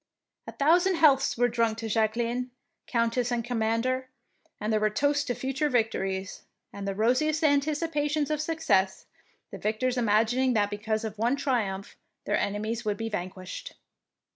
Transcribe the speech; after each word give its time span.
A 0.47 0.53
thou 0.57 0.79
sand 0.79 0.97
healths 0.97 1.37
were 1.37 1.47
drunk 1.47 1.77
to 1.77 1.87
Jacqueline, 1.87 2.49
Countess 2.87 3.31
and 3.31 3.45
Commander, 3.45 4.09
and 4.59 4.73
there 4.73 4.79
were 4.79 4.89
toasts 4.89 5.23
to 5.25 5.35
future 5.35 5.69
victories, 5.69 6.41
and 6.73 6.87
the 6.87 6.95
rosiest 6.95 7.43
anticipations 7.43 8.31
of 8.31 8.41
success, 8.41 9.05
the 9.51 9.59
victors 9.59 9.97
imagining 9.97 10.53
that 10.53 10.71
because 10.71 11.03
of 11.03 11.19
one 11.19 11.35
triumph 11.35 11.95
their 12.25 12.35
enemies 12.39 12.83
would 12.83 12.97
be 12.97 13.09
vanquished. 13.09 13.75